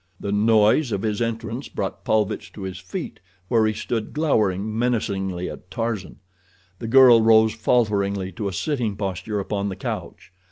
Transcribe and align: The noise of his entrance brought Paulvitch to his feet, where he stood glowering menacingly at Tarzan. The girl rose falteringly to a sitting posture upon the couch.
The 0.19 0.31
noise 0.31 0.91
of 0.91 1.03
his 1.03 1.21
entrance 1.21 1.67
brought 1.69 2.03
Paulvitch 2.03 2.51
to 2.53 2.63
his 2.63 2.79
feet, 2.79 3.19
where 3.49 3.67
he 3.67 3.73
stood 3.73 4.13
glowering 4.13 4.75
menacingly 4.79 5.47
at 5.47 5.69
Tarzan. 5.69 6.17
The 6.79 6.87
girl 6.87 7.21
rose 7.21 7.53
falteringly 7.53 8.31
to 8.31 8.47
a 8.47 8.51
sitting 8.53 8.95
posture 8.95 9.39
upon 9.39 9.69
the 9.69 9.75
couch. 9.75 10.31